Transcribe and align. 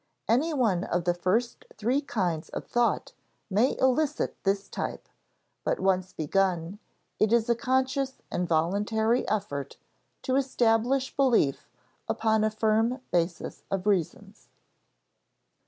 Any 0.27 0.51
one 0.51 0.83
of 0.85 1.03
the 1.03 1.13
first 1.13 1.63
three 1.77 2.01
kinds 2.01 2.49
of 2.49 2.65
thought 2.65 3.13
may 3.51 3.77
elicit 3.77 4.35
this 4.41 4.67
type; 4.67 5.07
but 5.63 5.79
once 5.79 6.11
begun, 6.11 6.79
it 7.19 7.31
is 7.31 7.47
a 7.51 7.55
conscious 7.55 8.17
and 8.31 8.47
voluntary 8.47 9.27
effort 9.29 9.77
to 10.23 10.37
establish 10.37 11.15
belief 11.15 11.69
upon 12.09 12.43
a 12.43 12.49
firm 12.49 13.01
basis 13.11 13.61
of 13.69 13.85
reasons. 13.85 14.47